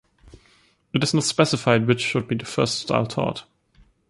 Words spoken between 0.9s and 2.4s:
It is not specified which should be